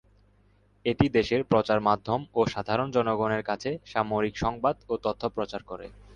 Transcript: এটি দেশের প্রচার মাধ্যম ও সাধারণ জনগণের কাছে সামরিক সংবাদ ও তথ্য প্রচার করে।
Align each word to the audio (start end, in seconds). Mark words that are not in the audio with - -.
এটি 0.85 1.05
দেশের 1.17 1.41
প্রচার 1.51 1.79
মাধ্যম 1.81 2.19
ও 2.33 2.49
সাধারণ 2.53 2.87
জনগণের 2.91 3.43
কাছে 3.43 3.69
সামরিক 3.85 4.35
সংবাদ 4.37 4.75
ও 4.87 5.03
তথ্য 5.05 5.23
প্রচার 5.35 5.61
করে। 5.63 5.87